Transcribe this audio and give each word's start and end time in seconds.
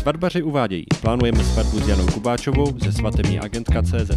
Svatbaři 0.00 0.42
uvádějí. 0.42 0.84
Plánujeme 1.00 1.44
svatbu 1.44 1.80
s 1.80 1.88
Janou 1.88 2.06
Kubáčovou 2.06 2.78
ze 2.78 2.92
svatební 2.92 3.40
agentka 3.40 3.82
CZ. 3.82 4.10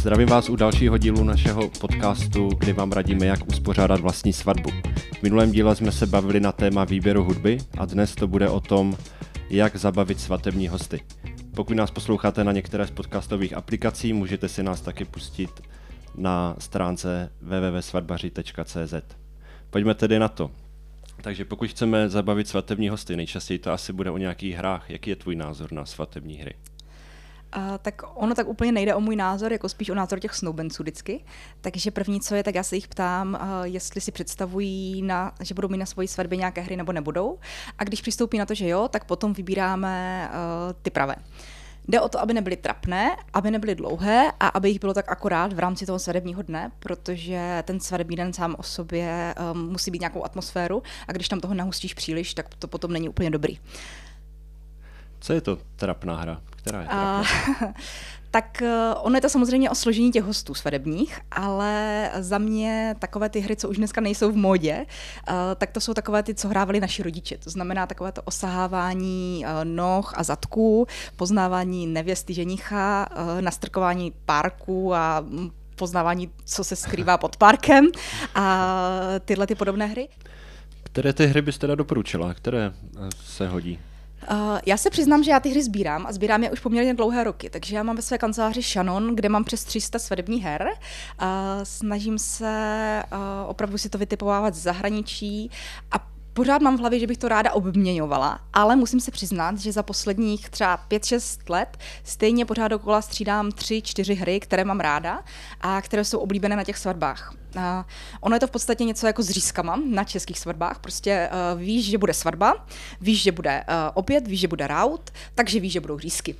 Zdravím 0.00 0.28
vás 0.28 0.48
u 0.48 0.56
dalšího 0.56 0.98
dílu 0.98 1.24
našeho 1.24 1.70
podcastu, 1.80 2.48
kdy 2.48 2.72
vám 2.72 2.92
radíme, 2.92 3.26
jak 3.26 3.48
uspořádat 3.48 4.00
vlastní 4.00 4.32
svatbu. 4.32 4.70
V 5.18 5.22
minulém 5.22 5.52
díle 5.52 5.76
jsme 5.76 5.92
se 5.92 6.06
bavili 6.06 6.40
na 6.40 6.52
téma 6.52 6.84
výběru 6.84 7.24
hudby 7.24 7.58
a 7.78 7.84
dnes 7.84 8.14
to 8.14 8.28
bude 8.28 8.48
o 8.48 8.60
tom, 8.60 8.96
jak 9.50 9.76
zabavit 9.76 10.20
svatební 10.20 10.68
hosty. 10.68 11.00
Pokud 11.54 11.74
nás 11.74 11.90
posloucháte 11.90 12.44
na 12.44 12.52
některé 12.52 12.86
z 12.86 12.90
podcastových 12.90 13.56
aplikací, 13.56 14.12
můžete 14.12 14.48
si 14.48 14.62
nás 14.62 14.80
taky 14.80 15.04
pustit 15.04 15.50
na 16.14 16.56
stránce 16.58 17.32
www.svatbaři.cz. 17.40 18.94
Pojďme 19.70 19.94
tedy 19.94 20.18
na 20.18 20.28
to. 20.28 20.50
Takže 21.22 21.44
pokud 21.44 21.68
chceme 21.70 22.08
zabavit 22.08 22.48
svatební 22.48 22.88
hosty, 22.88 23.16
nejčastěji 23.16 23.58
to 23.58 23.72
asi 23.72 23.92
bude 23.92 24.10
o 24.10 24.18
nějakých 24.18 24.56
hrách. 24.56 24.90
Jaký 24.90 25.10
je 25.10 25.16
tvůj 25.16 25.36
názor 25.36 25.72
na 25.72 25.86
svatební 25.86 26.36
hry? 26.36 26.54
Uh, 27.56 27.78
tak 27.82 28.02
ono 28.14 28.34
tak 28.34 28.48
úplně 28.48 28.72
nejde 28.72 28.94
o 28.94 29.00
můj 29.00 29.16
názor, 29.16 29.52
jako 29.52 29.68
spíš 29.68 29.90
o 29.90 29.94
názor 29.94 30.20
těch 30.20 30.34
snoubenců 30.34 30.82
vždycky. 30.82 31.24
Takže 31.60 31.90
první, 31.90 32.20
co 32.20 32.34
je, 32.34 32.42
tak 32.42 32.54
já 32.54 32.62
se 32.62 32.76
jich 32.76 32.88
ptám, 32.88 33.38
uh, 33.42 33.64
jestli 33.64 34.00
si 34.00 34.12
představují, 34.12 35.02
na, 35.02 35.32
že 35.40 35.54
budou 35.54 35.68
mít 35.68 35.78
na 35.78 35.86
svoji 35.86 36.08
svatbě 36.08 36.36
nějaké 36.36 36.60
hry 36.60 36.76
nebo 36.76 36.92
nebudou. 36.92 37.38
A 37.78 37.84
když 37.84 38.00
přistoupí 38.00 38.38
na 38.38 38.46
to, 38.46 38.54
že 38.54 38.68
jo, 38.68 38.88
tak 38.88 39.04
potom 39.04 39.32
vybíráme 39.32 40.28
uh, 40.30 40.72
ty 40.82 40.90
pravé. 40.90 41.14
Jde 41.88 42.00
o 42.00 42.08
to, 42.08 42.20
aby 42.20 42.34
nebyly 42.34 42.56
trapné, 42.56 43.16
aby 43.32 43.50
nebyly 43.50 43.74
dlouhé 43.74 44.32
a 44.40 44.48
aby 44.48 44.68
jich 44.68 44.80
bylo 44.80 44.94
tak 44.94 45.08
akorát 45.08 45.52
v 45.52 45.58
rámci 45.58 45.86
toho 45.86 45.98
svadebního 45.98 46.42
dne, 46.42 46.70
protože 46.78 47.62
ten 47.66 47.80
svadební 47.80 48.16
den 48.16 48.32
sám 48.32 48.56
o 48.58 48.62
sobě 48.62 49.34
um, 49.52 49.70
musí 49.72 49.90
být 49.90 50.00
nějakou 50.00 50.24
atmosféru 50.24 50.82
a 51.08 51.12
když 51.12 51.28
tam 51.28 51.40
toho 51.40 51.54
nahustíš 51.54 51.94
příliš, 51.94 52.34
tak 52.34 52.54
to 52.54 52.68
potom 52.68 52.92
není 52.92 53.08
úplně 53.08 53.30
dobrý. 53.30 53.58
Co 55.20 55.32
je 55.32 55.40
to 55.40 55.58
trapná 55.76 56.16
hra? 56.16 56.40
Která 56.50 56.80
je 56.80 56.88
trapná? 56.88 57.24
Tak 58.30 58.62
eh, 58.62 58.94
ono 58.94 59.14
je 59.14 59.20
to 59.20 59.28
samozřejmě 59.28 59.70
o 59.70 59.74
složení 59.74 60.12
těch 60.12 60.24
hostů 60.24 60.54
svadebních, 60.54 61.20
ale 61.30 62.10
za 62.18 62.38
mě 62.38 62.94
takové 62.98 63.28
ty 63.28 63.40
hry, 63.40 63.56
co 63.56 63.68
už 63.68 63.76
dneska 63.76 64.00
nejsou 64.00 64.32
v 64.32 64.36
modě, 64.36 64.86
uh, 65.28 65.34
tak 65.56 65.70
to 65.70 65.80
jsou 65.80 65.94
takové 65.94 66.22
ty, 66.22 66.34
co 66.34 66.48
hrávali 66.48 66.80
naši 66.80 67.02
rodiče. 67.02 67.38
To 67.38 67.50
znamená 67.50 67.86
takové 67.86 68.12
to 68.12 68.22
osahávání 68.22 69.44
uh, 69.44 69.64
noh 69.64 70.12
a 70.16 70.22
zadků, 70.22 70.86
poznávání 71.16 71.86
nevěsty 71.86 72.34
ženicha, 72.34 73.08
nastrkování 73.40 74.12
párku 74.24 74.94
a 74.94 75.20
mm, 75.20 75.50
poznávání, 75.76 76.30
co 76.44 76.64
se 76.64 76.76
skrývá 76.76 77.18
pod 77.18 77.36
parkem 77.36 77.86
a 78.34 78.66
tyhle 79.24 79.46
ty 79.46 79.54
podobné 79.54 79.86
hry. 79.86 80.08
Které 80.82 81.12
ty 81.12 81.26
hry 81.26 81.42
byste 81.42 81.60
teda 81.60 81.74
doporučila? 81.74 82.34
Které 82.34 82.72
se 83.24 83.48
hodí? 83.48 83.78
Uh, 84.30 84.58
já 84.66 84.76
se 84.76 84.90
přiznám, 84.90 85.22
že 85.22 85.30
já 85.30 85.40
ty 85.40 85.48
hry 85.48 85.62
sbírám 85.62 86.06
a 86.06 86.12
sbírám 86.12 86.42
je 86.42 86.50
už 86.50 86.60
poměrně 86.60 86.94
dlouhé 86.94 87.24
roky, 87.24 87.50
takže 87.50 87.76
já 87.76 87.82
mám 87.82 87.96
ve 87.96 88.02
své 88.02 88.18
kanceláři 88.18 88.62
Shannon, 88.62 89.16
kde 89.16 89.28
mám 89.28 89.44
přes 89.44 89.64
300 89.64 89.98
svatebních 89.98 90.44
her. 90.44 90.68
Uh, 91.22 91.28
snažím 91.62 92.18
se 92.18 93.02
uh, 93.12 93.18
opravdu 93.46 93.78
si 93.78 93.88
to 93.88 93.98
vytipovávat 93.98 94.54
z 94.54 94.62
zahraničí 94.62 95.50
a 95.92 96.09
pořád 96.32 96.62
mám 96.62 96.76
v 96.76 96.80
hlavě, 96.80 97.00
že 97.00 97.06
bych 97.06 97.18
to 97.18 97.28
ráda 97.28 97.52
obměňovala, 97.52 98.40
ale 98.52 98.76
musím 98.76 99.00
se 99.00 99.10
přiznat, 99.10 99.58
že 99.58 99.72
za 99.72 99.82
posledních 99.82 100.50
třeba 100.50 100.78
5-6 100.90 101.50
let 101.50 101.78
stejně 102.04 102.44
pořád 102.44 102.68
dokola 102.68 103.02
střídám 103.02 103.48
3-4 103.48 104.16
hry, 104.16 104.40
které 104.40 104.64
mám 104.64 104.80
ráda 104.80 105.24
a 105.60 105.82
které 105.82 106.04
jsou 106.04 106.18
oblíbené 106.18 106.56
na 106.56 106.64
těch 106.64 106.78
svatbách. 106.78 107.34
Uh, 107.56 107.62
ono 108.20 108.36
je 108.36 108.40
to 108.40 108.46
v 108.46 108.50
podstatě 108.50 108.84
něco 108.84 109.06
jako 109.06 109.22
s 109.22 109.30
řízkama 109.30 109.80
na 109.86 110.04
českých 110.04 110.38
svatbách. 110.38 110.78
Prostě 110.78 111.28
uh, 111.54 111.60
víš, 111.60 111.90
že 111.90 111.98
bude 111.98 112.14
svatba, 112.14 112.66
víš, 113.00 113.22
že 113.22 113.32
bude 113.32 113.64
uh, 113.68 113.74
oběd, 113.94 114.28
víš, 114.28 114.40
že 114.40 114.48
bude 114.48 114.66
raut, 114.66 115.10
takže 115.34 115.60
víš, 115.60 115.72
že 115.72 115.80
budou 115.80 115.98
řízky. 115.98 116.34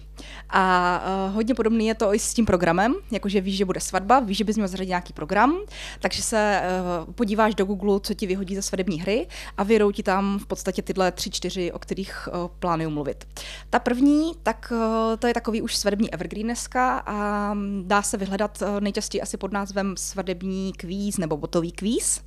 A 0.50 1.02
uh, 1.28 1.34
hodně 1.34 1.55
podobný 1.55 1.86
je 1.86 1.94
to 1.94 2.14
i 2.14 2.18
s 2.18 2.34
tím 2.34 2.46
programem, 2.46 2.95
jakože 3.11 3.40
víš, 3.40 3.56
že 3.56 3.64
bude 3.64 3.80
svatba, 3.80 4.20
víš, 4.20 4.39
že 4.39 4.45
bys 4.45 4.56
měl 4.56 4.68
zařadit 4.68 4.89
nějaký 4.89 5.12
program, 5.12 5.56
takže 6.00 6.23
se 6.23 6.62
uh, 7.06 7.12
podíváš 7.12 7.55
do 7.55 7.64
Google, 7.64 8.00
co 8.00 8.14
ti 8.14 8.27
vyhodí 8.27 8.55
ze 8.55 8.62
svatební 8.62 9.00
hry 9.00 9.27
a 9.56 9.62
vyjedou 9.80 9.92
ti 9.92 10.02
tam 10.02 10.39
v 10.39 10.46
podstatě 10.46 10.83
tyhle 10.83 11.13
tři, 11.13 11.30
čtyři, 11.30 11.73
o 11.73 11.79
kterých 11.79 12.29
uh, 12.29 12.48
plánuju 12.58 12.91
mluvit. 12.91 13.29
Ta 13.70 13.79
první, 13.79 14.33
tak 14.42 14.73
uh, 14.73 15.17
to 15.18 15.27
je 15.27 15.35
takový 15.35 15.63
už 15.63 15.77
svadební 15.77 16.14
evergreen 16.14 16.46
dneska 16.46 17.02
a 17.07 17.55
dá 17.83 18.02
se 18.02 18.17
vyhledat 18.17 18.63
uh, 18.63 18.80
nejčastěji 18.80 19.23
asi 19.23 19.36
pod 19.36 19.52
názvem 19.52 19.96
svadební 19.96 20.73
kvíz 20.73 21.18
nebo 21.18 21.36
botový 21.36 21.73
kvíz 21.73 22.20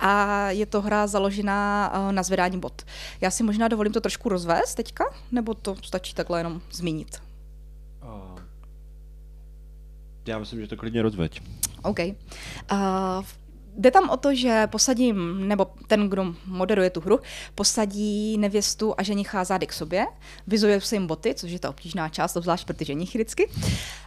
a 0.00 0.50
je 0.50 0.66
to 0.66 0.80
hra 0.80 1.06
založená 1.06 1.92
eh, 1.94 2.12
na 2.12 2.22
zvedání 2.22 2.58
bot. 2.60 2.82
Já 3.20 3.30
si 3.30 3.42
možná 3.42 3.68
dovolím 3.68 3.92
to 3.92 4.00
trošku 4.00 4.28
rozvést 4.28 4.74
teďka, 4.74 5.04
nebo 5.32 5.54
to 5.54 5.76
stačí 5.82 6.14
takhle 6.14 6.40
jenom 6.40 6.60
zmínit? 6.72 7.22
Já 10.26 10.38
myslím, 10.38 10.60
že 10.60 10.66
to 10.66 10.76
klidně 10.76 11.02
rozveď. 11.02 11.42
OK. 11.82 11.98
Uh, 11.98 13.24
Jde 13.78 13.90
tam 13.90 14.10
o 14.10 14.16
to, 14.16 14.34
že 14.34 14.66
posadím, 14.66 15.48
nebo 15.48 15.66
ten, 15.86 16.08
kdo 16.08 16.34
moderuje 16.46 16.90
tu 16.90 17.00
hru, 17.00 17.20
posadí 17.54 18.38
nevěstu 18.38 18.94
a 18.98 19.02
ženicha 19.02 19.44
zády 19.44 19.66
k 19.66 19.72
sobě, 19.72 20.06
vyzuje 20.46 20.80
se 20.80 20.94
jim 20.94 21.06
boty, 21.06 21.34
což 21.34 21.50
je 21.50 21.58
ta 21.58 21.70
obtížná 21.70 22.08
část, 22.08 22.36
obzvlášť 22.36 22.66
pro 22.66 22.76
ty 22.76 22.84
ženichy 22.84 23.18
vždycky. 23.18 23.50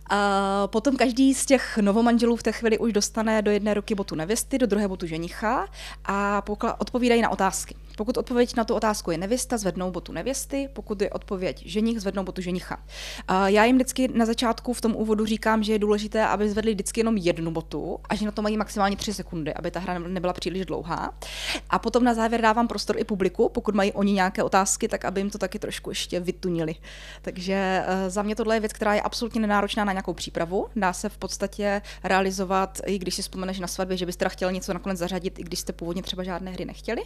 A 0.09 0.67
potom 0.67 0.97
každý 0.97 1.33
z 1.33 1.45
těch 1.45 1.77
novomanželů 1.77 2.35
v 2.35 2.43
té 2.43 2.51
chvíli 2.51 2.77
už 2.77 2.93
dostane 2.93 3.41
do 3.41 3.51
jedné 3.51 3.73
ruky 3.73 3.95
botu 3.95 4.15
nevěsty, 4.15 4.57
do 4.57 4.67
druhé 4.67 4.87
botu 4.87 5.07
ženicha 5.07 5.67
a 6.05 6.43
odpovídají 6.77 7.21
na 7.21 7.29
otázky. 7.29 7.75
Pokud 7.97 8.17
odpověď 8.17 8.55
na 8.55 8.63
tu 8.63 8.75
otázku 8.75 9.11
je 9.11 9.17
nevěsta, 9.17 9.57
zvednou 9.57 9.91
botu 9.91 10.11
nevěsty, 10.11 10.69
pokud 10.73 11.01
je 11.01 11.09
odpověď 11.09 11.63
ženich, 11.65 12.01
zvednou 12.01 12.23
botu 12.23 12.41
ženicha. 12.41 12.83
Já 13.45 13.65
jim 13.65 13.75
vždycky 13.75 14.07
na 14.07 14.25
začátku 14.25 14.73
v 14.73 14.81
tom 14.81 14.95
úvodu 14.95 15.25
říkám, 15.25 15.63
že 15.63 15.73
je 15.73 15.79
důležité, 15.79 16.25
aby 16.25 16.49
zvedli 16.49 16.73
vždycky 16.73 16.99
jenom 16.99 17.17
jednu 17.17 17.51
botu 17.51 17.99
a 18.09 18.15
že 18.15 18.25
na 18.25 18.31
to 18.31 18.41
mají 18.41 18.57
maximálně 18.57 18.95
tři 18.95 19.13
sekundy, 19.13 19.53
aby 19.53 19.71
ta 19.71 19.79
hra 19.79 19.99
nebyla 19.99 20.33
příliš 20.33 20.65
dlouhá. 20.65 21.13
A 21.69 21.79
potom 21.79 22.03
na 22.03 22.13
závěr 22.13 22.41
dávám 22.41 22.67
prostor 22.67 22.97
i 22.97 23.03
publiku, 23.03 23.49
pokud 23.49 23.75
mají 23.75 23.91
oni 23.91 24.13
nějaké 24.13 24.43
otázky, 24.43 24.87
tak 24.87 25.05
aby 25.05 25.21
jim 25.21 25.29
to 25.29 25.37
taky 25.37 25.59
trošku 25.59 25.89
ještě 25.89 26.19
vytunili. 26.19 26.75
Takže 27.21 27.83
eh, 27.85 28.09
za 28.09 28.21
mě 28.21 28.35
tohle 28.35 28.55
je 28.55 28.59
věc, 28.59 28.73
která 28.73 28.93
je 28.93 29.01
absolutně 29.01 29.41
nenáročná 29.41 29.85
na 29.85 29.91
nějakou 29.91 30.13
přípravu. 30.13 30.67
Dá 30.75 30.93
se 30.93 31.09
v 31.09 31.17
podstatě 31.17 31.81
realizovat, 32.03 32.79
i 32.85 32.99
když 32.99 33.15
si 33.15 33.21
vzpomeneš 33.21 33.59
na 33.59 33.67
svatbě, 33.67 33.97
že 33.97 34.05
byste 34.05 34.29
chtěl 34.29 34.51
něco 34.51 34.73
nakonec 34.73 34.99
zařadit, 34.99 35.39
i 35.39 35.43
když 35.43 35.59
jste 35.59 35.73
původně 35.73 36.03
třeba 36.03 36.23
žádné 36.23 36.51
hry 36.51 36.65
nechtěli. 36.65 37.01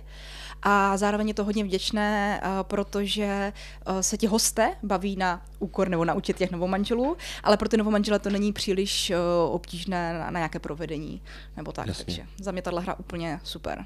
A 0.64 0.85
zároveň 0.96 1.28
je 1.28 1.34
to 1.34 1.44
hodně 1.44 1.64
vděčné, 1.64 2.40
eh, 2.44 2.50
protože 2.62 3.54
eh, 3.86 4.04
se 4.04 4.18
ti 4.18 4.28
hosté 4.28 4.76
baví 4.84 5.16
na 5.16 5.42
úkor 5.60 5.90
nebo 5.90 6.06
naučit 6.06 6.38
těch 6.38 6.52
novomanželů, 6.52 7.18
ale 7.44 7.58
pro 7.58 7.70
ty 7.70 7.78
novomanžele 7.78 8.20
to 8.20 8.30
není 8.30 8.54
příliš 8.54 9.12
obtížné 9.52 10.14
na, 10.14 10.32
na 10.32 10.40
nějaké 10.40 10.60
provedení 10.60 11.22
nebo 11.58 11.72
tak. 11.72 11.88
Jasně. 11.88 12.06
Takže 12.06 12.24
za 12.38 12.52
mě 12.52 12.62
tahle 12.62 12.82
hra 12.82 13.00
úplně 13.00 13.40
super. 13.44 13.86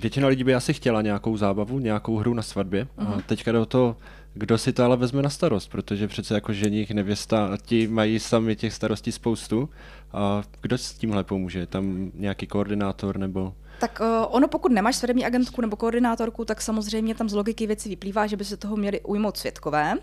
Většina 0.00 0.28
lidí 0.28 0.44
by 0.44 0.54
asi 0.54 0.74
chtěla 0.74 1.02
nějakou 1.02 1.36
zábavu, 1.36 1.78
nějakou 1.78 2.16
hru 2.16 2.34
na 2.34 2.42
svatbě. 2.42 2.84
Uh-huh. 2.84 3.08
A 3.08 3.10
mhm. 3.10 3.22
teďka 3.26 3.52
do 3.52 3.66
toho, 3.66 3.96
kdo 4.34 4.58
si 4.58 4.72
to 4.72 4.84
ale 4.84 4.96
vezme 4.96 5.22
na 5.22 5.30
starost, 5.30 5.70
protože 5.70 6.08
přece 6.08 6.34
jako 6.34 6.52
ženich, 6.52 6.90
nevěsta, 6.90 7.56
ti 7.62 7.88
mají 7.88 8.18
sami 8.18 8.56
těch 8.56 8.72
starostí 8.72 9.12
spoustu. 9.12 9.68
A 10.12 10.42
kdo 10.60 10.78
s 10.78 10.92
tímhle 10.94 11.24
pomůže? 11.24 11.66
Tam 11.66 12.10
nějaký 12.14 12.46
koordinátor 12.46 13.18
nebo... 13.18 13.54
Tak 13.78 14.00
uh, 14.00 14.06
ono, 14.28 14.48
pokud 14.48 14.72
nemáš 14.72 14.96
svědomí 14.96 15.24
agentku 15.24 15.60
nebo 15.60 15.76
koordinátorku, 15.76 16.44
tak 16.44 16.62
samozřejmě 16.62 17.14
tam 17.14 17.28
z 17.28 17.34
logiky 17.34 17.66
věci 17.66 17.88
vyplývá, 17.88 18.26
že 18.26 18.36
by 18.36 18.44
se 18.44 18.56
toho 18.56 18.76
měli 18.76 19.00
ujmout 19.00 19.36
světkové. 19.36 19.94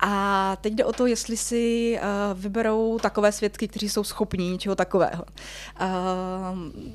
A 0.00 0.56
teď 0.60 0.74
jde 0.74 0.84
o 0.84 0.92
to, 0.92 1.06
jestli 1.06 1.36
si 1.36 1.94
uh, 1.98 2.40
vyberou 2.40 2.98
takové 2.98 3.32
svědky, 3.32 3.68
kteří 3.68 3.88
jsou 3.88 4.04
schopní 4.04 4.50
něčeho 4.50 4.74
takového. 4.74 5.24
Uh, 5.80 5.88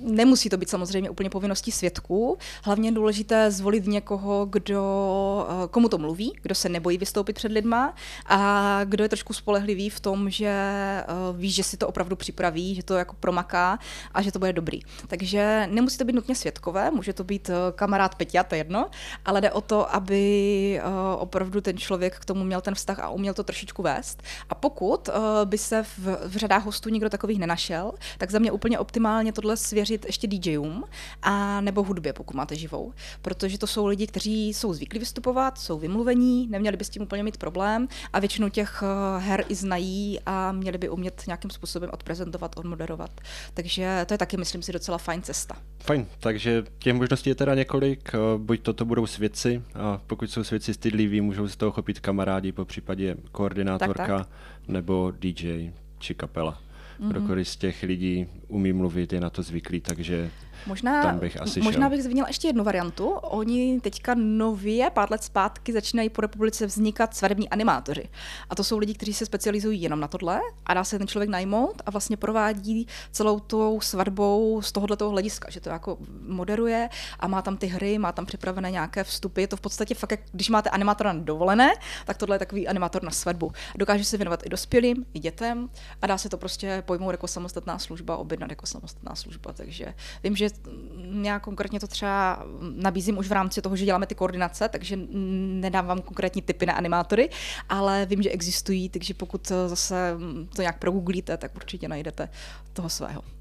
nemusí 0.01 0.49
to 0.49 0.57
být 0.57 0.69
samozřejmě 0.69 1.09
úplně 1.09 1.29
povinností 1.29 1.71
svědků. 1.71 2.37
Hlavně 2.63 2.89
je 2.89 2.93
důležité 2.93 3.51
zvolit 3.51 3.87
někoho, 3.87 4.45
kdo, 4.45 5.47
uh, 5.49 5.67
komu 5.67 5.89
to 5.89 5.97
mluví, 5.97 6.33
kdo 6.41 6.55
se 6.55 6.69
nebojí 6.69 6.97
vystoupit 6.97 7.33
před 7.33 7.51
lidma 7.51 7.93
a 8.25 8.81
kdo 8.83 9.03
je 9.03 9.09
trošku 9.09 9.33
spolehlivý 9.33 9.89
v 9.89 9.99
tom, 9.99 10.29
že 10.29 10.53
uh, 11.31 11.37
ví, 11.37 11.51
že 11.51 11.63
si 11.63 11.77
to 11.77 11.87
opravdu 11.87 12.15
připraví, 12.15 12.75
že 12.75 12.83
to 12.83 12.93
jako 12.93 13.15
promaká 13.19 13.79
a 14.13 14.21
že 14.21 14.31
to 14.31 14.39
bude 14.39 14.53
dobrý. 14.53 14.79
Takže 15.07 15.67
nemusí 15.71 15.97
to 15.97 16.05
být 16.05 16.08
nutně 16.13 16.35
světkové, 16.35 16.91
může 16.91 17.13
to 17.13 17.23
být 17.23 17.49
eh, 17.49 17.53
kamarád 17.75 18.15
Peťa, 18.15 18.43
to 18.43 18.55
jedno, 18.55 18.89
ale 19.25 19.41
jde 19.41 19.51
o 19.51 19.61
to, 19.61 19.95
aby 19.95 20.81
eh, 20.81 20.83
opravdu 21.17 21.61
ten 21.61 21.77
člověk 21.77 22.19
k 22.19 22.25
tomu 22.25 22.43
měl 22.43 22.61
ten 22.61 22.75
vztah 22.75 22.99
a 22.99 23.09
uměl 23.09 23.33
to 23.33 23.43
trošičku 23.43 23.81
vést. 23.81 24.23
A 24.49 24.55
pokud 24.55 25.09
eh, 25.09 25.11
by 25.45 25.57
se 25.57 25.83
v, 25.83 25.97
v 26.25 26.37
řadách 26.37 26.65
hostů 26.65 26.89
nikdo 26.89 27.09
takových 27.09 27.39
nenašel, 27.39 27.91
tak 28.17 28.31
za 28.31 28.39
mě 28.39 28.51
úplně 28.51 28.79
optimálně 28.79 29.33
tohle 29.33 29.57
svěřit 29.57 30.05
ještě 30.05 30.27
DJům 30.27 30.83
a 31.21 31.61
nebo 31.61 31.83
hudbě, 31.83 32.13
pokud 32.13 32.35
máte 32.35 32.55
živou. 32.55 32.93
Protože 33.21 33.57
to 33.57 33.67
jsou 33.67 33.85
lidi, 33.85 34.07
kteří 34.07 34.53
jsou 34.53 34.73
zvyklí 34.73 34.99
vystupovat, 34.99 35.57
jsou 35.57 35.79
vymluvení, 35.79 36.47
neměli 36.47 36.77
by 36.77 36.85
s 36.85 36.89
tím 36.89 37.01
úplně 37.01 37.23
mít 37.23 37.37
problém 37.37 37.87
a 38.13 38.19
většinu 38.19 38.49
těch 38.49 38.83
her 39.17 39.45
i 39.47 39.55
znají 39.55 40.19
a 40.25 40.51
měli 40.51 40.77
by 40.77 40.89
umět 40.89 41.23
nějakým 41.27 41.51
způsobem 41.51 41.89
odprezentovat, 41.93 42.57
odmoderovat. 42.57 43.11
Takže 43.53 44.05
to 44.07 44.13
je 44.13 44.17
taky, 44.17 44.37
myslím 44.37 44.61
si, 44.61 44.71
docela 44.71 44.97
fajn 44.97 45.21
cesta. 45.21 45.55
Fajn, 45.79 45.98
takže 46.19 46.63
těch 46.79 46.93
možností 46.93 47.29
je 47.29 47.35
teda 47.35 47.55
několik, 47.55 48.11
eh, 48.13 48.17
buď 48.37 48.61
toto 48.61 48.85
budou 48.85 49.05
svědci, 49.05 49.61
a 49.75 50.01
pokud 50.07 50.31
jsou 50.31 50.43
svědci 50.43 50.73
stydliví, 50.73 51.21
můžou 51.21 51.47
se 51.47 51.57
toho 51.57 51.71
chopit 51.71 51.99
kamarádi, 51.99 52.51
po 52.51 52.65
případě 52.65 53.15
koordinátorka 53.31 54.17
tak, 54.17 54.27
tak. 54.27 54.27
nebo 54.67 55.13
DJ 55.19 55.71
či 55.99 56.13
kapela. 56.13 56.61
Mm-hmm. 56.99 57.09
Kdokoliv 57.09 57.47
z 57.47 57.55
těch 57.55 57.83
lidí 57.83 58.27
umí 58.47 58.73
mluvit, 58.73 59.13
je 59.13 59.19
na 59.19 59.29
to 59.29 59.43
zvyklý, 59.43 59.81
takže 59.81 60.31
Možná, 60.65 61.03
tam 61.03 61.19
bych 61.19 61.41
asi 61.41 61.61
možná 61.61 61.81
šel. 61.81 61.89
bych 61.89 62.03
zmínila 62.03 62.27
ještě 62.27 62.47
jednu 62.47 62.63
variantu. 62.63 63.09
Oni 63.09 63.79
teďka 63.81 64.13
nově, 64.17 64.89
pár 64.89 65.11
let 65.11 65.23
zpátky, 65.23 65.73
začínají 65.73 66.09
po 66.09 66.21
republice 66.21 66.65
vznikat 66.65 67.15
svadební 67.15 67.49
animátoři. 67.49 68.09
A 68.49 68.55
to 68.55 68.63
jsou 68.63 68.77
lidi, 68.77 68.93
kteří 68.93 69.13
se 69.13 69.25
specializují 69.25 69.81
jenom 69.81 69.99
na 69.99 70.07
tohle 70.07 70.41
a 70.65 70.73
dá 70.73 70.83
se 70.83 70.97
ten 70.97 71.07
člověk 71.07 71.29
najmout 71.29 71.81
a 71.85 71.91
vlastně 71.91 72.17
provádí 72.17 72.87
celou 73.11 73.39
tou 73.39 73.81
svatbou 73.81 74.61
z 74.61 74.71
tohohle 74.71 74.97
toho 74.97 75.11
hlediska, 75.11 75.49
že 75.49 75.59
to 75.59 75.69
jako 75.69 75.97
moderuje 76.27 76.89
a 77.19 77.27
má 77.27 77.41
tam 77.41 77.57
ty 77.57 77.67
hry, 77.67 77.97
má 77.97 78.11
tam 78.11 78.25
připravené 78.25 78.71
nějaké 78.71 79.03
vstupy. 79.03 79.41
Je 79.41 79.47
to 79.47 79.57
v 79.57 79.61
podstatě 79.61 79.95
fakt, 79.95 80.11
jak 80.11 80.19
když 80.31 80.49
máte 80.49 80.69
animátora 80.69 81.13
na 81.13 81.19
dovolené, 81.19 81.73
tak 82.05 82.17
tohle 82.17 82.35
je 82.35 82.39
takový 82.39 82.67
animátor 82.67 83.03
na 83.03 83.11
svatbu. 83.11 83.51
Dokáže 83.75 84.03
se 84.03 84.17
věnovat 84.17 84.45
i 84.45 84.49
dospělým, 84.49 85.05
i 85.13 85.19
dětem 85.19 85.69
a 86.01 86.07
dá 86.07 86.17
se 86.17 86.29
to 86.29 86.37
prostě 86.37 86.83
pojmout 86.85 87.11
jako 87.11 87.27
samostatná 87.27 87.79
služba, 87.79 88.17
objednat 88.17 88.49
jako 88.49 88.65
samostatná 88.65 89.15
služba. 89.15 89.53
Takže 89.53 89.93
vím, 90.23 90.35
že 90.35 90.48
já 91.21 91.39
konkrétně 91.39 91.79
to 91.79 91.87
třeba 91.87 92.45
nabízím 92.75 93.17
už 93.17 93.27
v 93.27 93.31
rámci 93.31 93.61
toho, 93.61 93.75
že 93.75 93.85
děláme 93.85 94.05
ty 94.05 94.15
koordinace, 94.15 94.69
takže 94.69 94.99
nedávám 95.59 96.01
konkrétní 96.01 96.41
typy 96.41 96.65
na 96.65 96.73
animátory, 96.73 97.29
ale 97.69 98.05
vím, 98.05 98.23
že 98.23 98.29
existují, 98.29 98.89
takže 98.89 99.13
pokud 99.13 99.51
zase 99.67 100.17
to 100.55 100.61
nějak 100.61 100.79
progooglíte, 100.79 101.37
tak 101.37 101.55
určitě 101.55 101.87
najdete 101.87 102.29
toho 102.73 102.89
svého. 102.89 103.38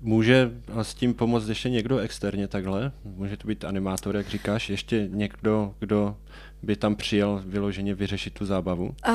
Může 0.00 0.50
s 0.82 0.94
tím 0.94 1.14
pomoct 1.14 1.48
ještě 1.48 1.70
někdo 1.70 1.98
externě 1.98 2.48
takhle? 2.48 2.92
Může 3.04 3.36
to 3.36 3.48
být 3.48 3.64
animátor, 3.64 4.16
jak 4.16 4.28
říkáš, 4.28 4.70
ještě 4.70 5.08
někdo, 5.10 5.74
kdo 5.78 6.16
by 6.62 6.76
tam 6.76 6.96
přijel 6.96 7.42
vyloženě 7.46 7.94
vyřešit 7.94 8.34
tu 8.34 8.46
zábavu? 8.46 8.94
Uh, 9.08 9.14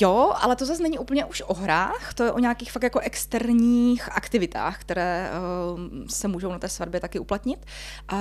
jo, 0.00 0.32
ale 0.40 0.56
to 0.56 0.66
zase 0.66 0.82
není 0.82 0.98
úplně 0.98 1.24
už 1.24 1.42
o 1.46 1.54
hrách, 1.54 2.14
to 2.14 2.24
je 2.24 2.32
o 2.32 2.38
nějakých 2.38 2.72
fakt 2.72 2.82
jako 2.82 2.98
externích 3.00 4.08
aktivitách, 4.12 4.80
které 4.80 5.30
uh, 5.30 5.80
se 6.08 6.28
můžou 6.28 6.52
na 6.52 6.58
té 6.58 6.68
svatbě 6.68 7.00
taky 7.00 7.18
uplatnit. 7.18 7.66
Uh, 8.12 8.18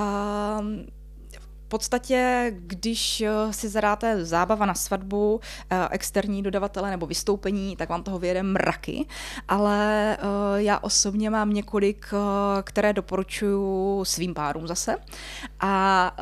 podstatě, 1.68 2.52
když 2.58 3.22
eh, 3.22 3.30
si 3.52 3.70
zadáte 3.70 4.26
zábava 4.26 4.66
na 4.66 4.74
svatbu, 4.74 5.42
eh, 5.70 5.88
externí 5.92 6.44
dodavatele 6.44 6.90
nebo 6.90 7.06
vystoupení, 7.06 7.76
tak 7.76 7.90
vám 7.90 8.04
toho 8.04 8.20
vyjede 8.20 8.44
mraky, 8.44 9.06
ale 9.48 10.18
eh, 10.18 10.22
já 10.56 10.80
osobně 10.80 11.30
mám 11.30 11.54
několik, 11.54 12.06
které 12.64 12.94
doporučuji 12.94 14.06
svým 14.06 14.34
párům 14.34 14.68
zase 14.68 14.96
a 15.60 16.16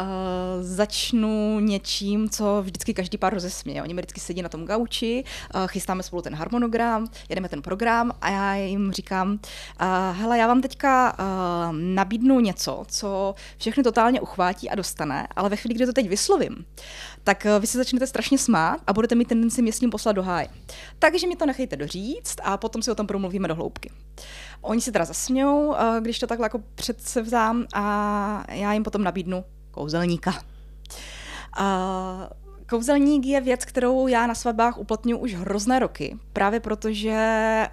začnu 0.61 1.59
něčím, 1.59 2.29
co 2.29 2.61
vždycky 2.61 2.93
každý 2.93 3.17
pár 3.17 3.33
rozesměje. 3.33 3.83
Oni 3.83 3.93
mi 3.93 4.01
vždycky 4.01 4.19
sedí 4.19 4.41
na 4.41 4.49
tom 4.49 4.65
gauči, 4.65 5.23
chystáme 5.67 6.03
spolu 6.03 6.21
ten 6.21 6.35
harmonogram, 6.35 7.07
jedeme 7.29 7.49
ten 7.49 7.61
program 7.61 8.11
a 8.21 8.29
já 8.29 8.55
jim 8.55 8.91
říkám, 8.91 9.39
hele, 10.11 10.37
já 10.37 10.47
vám 10.47 10.61
teďka 10.61 11.15
nabídnu 11.71 12.39
něco, 12.39 12.83
co 12.87 13.35
všechny 13.57 13.83
totálně 13.83 14.21
uchvátí 14.21 14.69
a 14.69 14.75
dostane, 14.75 15.27
ale 15.35 15.49
ve 15.49 15.55
chvíli, 15.55 15.75
kdy 15.75 15.85
to 15.85 15.93
teď 15.93 16.09
vyslovím, 16.09 16.65
tak 17.23 17.45
eh, 17.45 17.59
vy 17.59 17.67
se 17.67 17.77
začnete 17.77 18.07
strašně 18.07 18.37
smát 18.37 18.81
a 18.87 18.93
budete 18.93 19.15
mít 19.15 19.27
tendenci 19.27 19.61
mě 19.61 19.73
s 19.73 19.81
ním 19.81 19.89
poslat 19.89 20.11
do 20.11 20.23
háje. 20.23 20.47
Takže 20.99 21.27
mi 21.27 21.35
to 21.35 21.45
nechejte 21.45 21.75
doříct 21.75 22.41
a 22.43 22.57
potom 22.57 22.81
si 22.81 22.91
o 22.91 22.95
tom 22.95 23.07
promluvíme 23.07 23.47
do 23.47 23.55
hloubky. 23.55 23.91
Oni 24.61 24.81
si 24.81 24.91
teda 24.91 25.05
zasmějou, 25.05 25.75
eh, 25.75 26.01
když 26.01 26.19
to 26.19 26.27
takhle 26.27 26.45
jako 26.45 26.61
předsevzám 26.75 27.65
a 27.73 28.45
já 28.51 28.73
jim 28.73 28.83
potom 28.83 29.03
nabídnu 29.03 29.43
kouzelníka. 29.71 30.43
A 31.57 32.29
Kouzelník 32.69 33.25
je 33.25 33.41
věc, 33.41 33.65
kterou 33.65 34.07
já 34.07 34.27
na 34.27 34.35
svatbách 34.35 34.77
uplatňuji 34.77 35.19
už 35.19 35.33
hrozné 35.33 35.79
roky, 35.79 36.17
právě 36.33 36.59
protože 36.59 37.17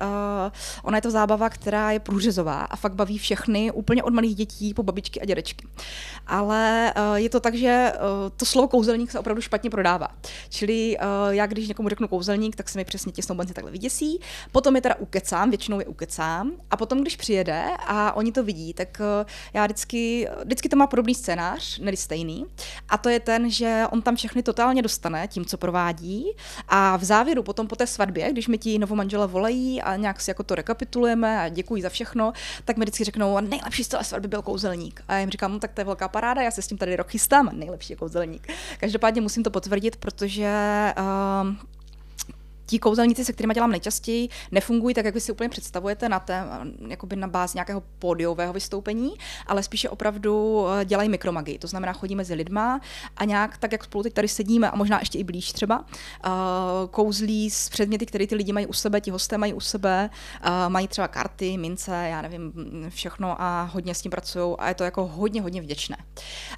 uh, 0.00 0.52
ona 0.82 0.98
je 0.98 1.02
to 1.02 1.10
zábava, 1.10 1.48
která 1.48 1.90
je 1.90 2.00
průřezová 2.00 2.60
a 2.60 2.76
fakt 2.76 2.94
baví 2.94 3.18
všechny, 3.18 3.70
úplně 3.70 4.02
od 4.02 4.14
malých 4.14 4.34
dětí 4.34 4.74
po 4.74 4.82
babičky 4.82 5.20
a 5.20 5.24
dědečky. 5.24 5.66
Ale 6.26 6.94
uh, 6.96 7.14
je 7.14 7.30
to 7.30 7.40
tak, 7.40 7.54
že 7.54 7.92
uh, 7.94 8.30
to 8.36 8.44
slovo 8.44 8.68
kouzelník 8.68 9.10
se 9.10 9.18
opravdu 9.18 9.42
špatně 9.42 9.70
prodává. 9.70 10.08
Čili 10.48 10.96
uh, 10.96 11.34
já, 11.34 11.46
když 11.46 11.68
někomu 11.68 11.88
řeknu 11.88 12.08
kouzelník, 12.08 12.56
tak 12.56 12.68
se 12.68 12.78
mi 12.78 12.84
přesně 12.84 13.12
ti 13.12 13.22
snoubenci 13.22 13.54
takhle 13.54 13.72
vyděsí. 13.72 14.20
Potom 14.52 14.76
je 14.76 14.82
teda 14.82 14.94
ukecám, 14.94 15.50
většinou 15.50 15.80
je 15.80 15.86
ukecám. 15.86 16.52
A 16.70 16.76
potom, 16.76 17.00
když 17.00 17.16
přijede 17.16 17.64
a 17.86 18.12
oni 18.12 18.32
to 18.32 18.44
vidí, 18.44 18.74
tak 18.74 18.88
uh, 19.00 19.30
já 19.54 19.64
vždycky, 19.64 20.28
vždycky 20.44 20.68
to 20.68 20.76
má 20.76 20.86
podobný 20.86 21.14
scénář, 21.14 21.78
ne 21.78 21.96
stejný. 21.96 22.46
A 22.88 22.98
to 22.98 23.08
je 23.08 23.20
ten, 23.20 23.50
že 23.50 23.84
on 23.90 24.02
tam 24.02 24.16
všechny 24.16 24.42
totálně 24.42 24.81
dostane 24.82 25.28
tím, 25.28 25.44
co 25.44 25.58
provádí. 25.58 26.26
A 26.68 26.96
v 26.96 27.04
závěru 27.04 27.42
potom 27.42 27.66
po 27.66 27.76
té 27.76 27.86
svatbě, 27.86 28.32
když 28.32 28.48
mi 28.48 28.58
ti 28.58 28.78
novomanžele 28.78 29.26
volají 29.26 29.82
a 29.82 29.96
nějak 29.96 30.20
si 30.20 30.30
jako 30.30 30.42
to 30.42 30.54
rekapitulujeme 30.54 31.40
a 31.40 31.48
děkuji 31.48 31.82
za 31.82 31.88
všechno, 31.88 32.32
tak 32.64 32.76
mi 32.76 32.84
vždycky 32.84 33.04
řeknou, 33.04 33.40
nejlepší 33.40 33.84
z 33.84 33.88
té 33.88 34.04
svatby 34.04 34.28
byl 34.28 34.42
kouzelník. 34.42 35.02
A 35.08 35.14
já 35.14 35.20
jim 35.20 35.30
říkám, 35.30 35.52
no 35.52 35.58
tak 35.58 35.72
to 35.72 35.80
je 35.80 35.84
velká 35.84 36.08
paráda, 36.08 36.42
já 36.42 36.50
se 36.50 36.62
s 36.62 36.66
tím 36.66 36.78
tady 36.78 36.96
rok 36.96 37.08
chystám, 37.08 37.50
nejlepší 37.52 37.92
je 37.92 37.96
kouzelník. 37.96 38.48
Každopádně 38.80 39.20
musím 39.20 39.42
to 39.42 39.50
potvrdit, 39.50 39.96
protože 39.96 40.52
uh, 40.98 41.71
ti 42.66 42.78
kouzelníci, 42.78 43.24
se 43.24 43.32
kterými 43.32 43.54
dělám 43.54 43.70
nejčastěji, 43.70 44.28
nefungují 44.50 44.94
tak, 44.94 45.04
jak 45.04 45.14
vy 45.14 45.20
si 45.20 45.32
úplně 45.32 45.48
představujete 45.48 46.08
na, 46.08 46.18
té, 46.18 46.44
jakoby 46.88 47.16
na 47.16 47.28
bázi 47.28 47.56
nějakého 47.56 47.82
pódiového 47.98 48.52
vystoupení, 48.52 49.14
ale 49.46 49.62
spíše 49.62 49.88
opravdu 49.88 50.64
eh, 50.68 50.84
dělají 50.84 51.08
mikromagii. 51.08 51.58
To 51.58 51.66
znamená, 51.66 51.92
chodí 51.92 52.14
mezi 52.14 52.34
lidma 52.34 52.80
a 53.16 53.24
nějak 53.24 53.58
tak, 53.58 53.72
jak 53.72 53.84
spolu 53.84 54.02
teď 54.02 54.12
tady 54.12 54.28
sedíme 54.28 54.70
a 54.70 54.76
možná 54.76 54.98
ještě 54.98 55.18
i 55.18 55.24
blíž 55.24 55.52
třeba, 55.52 55.78
uh, 55.78 56.32
kouzlí 56.90 57.50
s 57.50 57.68
předměty, 57.68 58.06
které 58.06 58.26
ty 58.26 58.34
lidi 58.34 58.52
mají 58.52 58.66
u 58.66 58.72
sebe, 58.72 59.00
ti 59.00 59.10
hosté 59.10 59.38
mají 59.38 59.54
u 59.54 59.60
sebe, 59.60 60.10
uh, 60.46 60.72
mají 60.72 60.88
třeba 60.88 61.08
karty, 61.08 61.58
mince, 61.58 62.08
já 62.10 62.22
nevím, 62.22 62.52
všechno 62.88 63.42
a 63.42 63.62
hodně 63.72 63.94
s 63.94 64.02
tím 64.02 64.10
pracují 64.10 64.54
a 64.58 64.68
je 64.68 64.74
to 64.74 64.84
jako 64.84 65.06
hodně, 65.06 65.42
hodně 65.42 65.62
vděčné. 65.62 65.96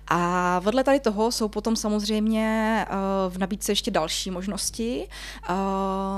A 0.08 0.58
vedle 0.58 0.84
tady 0.84 1.00
toho 1.00 1.32
jsou 1.32 1.48
potom 1.48 1.76
samozřejmě 1.76 2.86
v 3.28 3.38
nabídce 3.38 3.72
ještě 3.72 3.90
další 3.90 4.30
možnosti. 4.30 5.08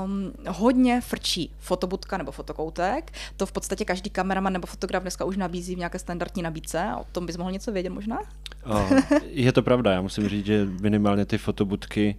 Um, 0.05 0.31
hodně 0.47 1.01
frčí 1.01 1.51
fotobudka 1.59 2.17
nebo 2.17 2.31
fotokoutek. 2.31 3.11
To 3.37 3.45
v 3.45 3.51
podstatě 3.51 3.85
každý 3.85 4.09
kameraman 4.09 4.53
nebo 4.53 4.67
fotograf 4.67 5.01
dneska 5.01 5.25
už 5.25 5.37
nabízí 5.37 5.75
v 5.75 5.77
nějaké 5.77 5.99
standardní 5.99 6.43
nabídce. 6.43 6.91
O 6.99 7.03
tom 7.11 7.25
bys 7.25 7.37
mohl 7.37 7.51
něco 7.51 7.71
vědět 7.71 7.89
možná? 7.89 8.19
O, 8.65 8.85
je 9.29 9.51
to 9.51 9.61
pravda, 9.61 9.91
já 9.91 10.01
musím 10.01 10.29
říct, 10.29 10.45
že 10.45 10.67
minimálně 10.81 11.25
ty 11.25 11.37
fotobudky 11.37 12.15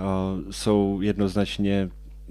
o, 0.00 0.52
jsou 0.52 1.00
jednoznačně 1.00 1.90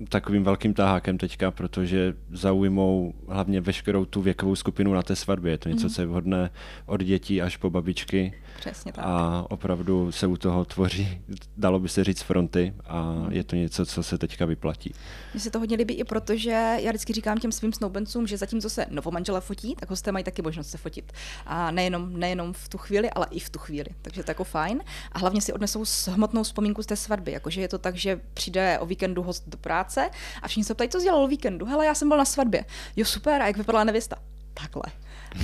takovým 0.09 0.43
velkým 0.43 0.73
tahákem 0.73 1.17
teďka, 1.17 1.51
protože 1.51 2.13
zaujmou 2.31 3.13
hlavně 3.27 3.61
veškerou 3.61 4.05
tu 4.05 4.21
věkovou 4.21 4.55
skupinu 4.55 4.93
na 4.93 5.01
té 5.01 5.15
svatbě. 5.15 5.51
Je 5.51 5.57
to 5.57 5.69
něco, 5.69 5.87
mm. 5.87 5.89
co 5.89 6.01
je 6.01 6.07
vhodné 6.07 6.49
od 6.85 7.03
dětí 7.03 7.41
až 7.41 7.57
po 7.57 7.69
babičky. 7.69 8.33
Přesně 8.59 8.91
tak. 8.91 9.05
A 9.07 9.45
opravdu 9.49 10.11
se 10.11 10.27
u 10.27 10.37
toho 10.37 10.65
tvoří, 10.65 11.21
dalo 11.57 11.79
by 11.79 11.89
se 11.89 12.03
říct, 12.03 12.21
fronty 12.21 12.73
a 12.85 13.01
mm. 13.01 13.31
je 13.31 13.43
to 13.43 13.55
něco, 13.55 13.85
co 13.85 14.03
se 14.03 14.17
teďka 14.17 14.45
vyplatí. 14.45 14.93
Mně 15.33 15.41
se 15.41 15.51
to 15.51 15.59
hodně 15.59 15.77
líbí 15.77 15.93
i 15.93 16.03
proto, 16.03 16.35
že 16.35 16.49
já 16.79 16.91
vždycky 16.91 17.13
říkám 17.13 17.37
těm 17.37 17.51
svým 17.51 17.73
snoubencům, 17.73 18.27
že 18.27 18.37
zatímco 18.37 18.69
se 18.69 18.85
novomanžele 18.89 19.41
fotí, 19.41 19.75
tak 19.75 19.89
hosté 19.89 20.11
mají 20.11 20.23
taky 20.25 20.41
možnost 20.41 20.69
se 20.69 20.77
fotit. 20.77 21.11
A 21.45 21.71
nejenom, 21.71 22.19
nejenom 22.19 22.53
v 22.53 22.69
tu 22.69 22.77
chvíli, 22.77 23.09
ale 23.09 23.27
i 23.31 23.39
v 23.39 23.49
tu 23.49 23.59
chvíli. 23.59 23.89
Takže 24.01 24.23
to 24.23 24.29
je 24.29 24.31
jako 24.31 24.43
fajn. 24.43 24.83
A 25.11 25.19
hlavně 25.19 25.41
si 25.41 25.53
odnesou 25.53 25.83
hmotnou 26.09 26.43
vzpomínku 26.43 26.83
z 26.83 26.85
té 26.85 26.95
svatby. 26.95 27.31
Jakože 27.31 27.61
je 27.61 27.67
to 27.67 27.77
tak, 27.77 27.95
že 27.95 28.21
přijde 28.33 28.79
o 28.79 28.85
víkendu 28.85 29.23
host 29.23 29.43
do 29.47 29.57
práce 29.57 30.09
a 30.41 30.47
všichni 30.47 30.63
se 30.63 30.73
ptají, 30.73 30.89
co 30.89 31.01
dělal 31.01 31.23
o 31.23 31.27
víkendu. 31.27 31.65
Hele, 31.65 31.85
já 31.85 31.95
jsem 31.95 32.07
byl 32.07 32.17
na 32.17 32.25
svatbě. 32.25 32.65
Jo, 32.95 33.05
super, 33.05 33.41
a 33.41 33.47
jak 33.47 33.57
vypadala 33.57 33.83
nevěsta? 33.83 34.15
Takhle. 34.53 34.83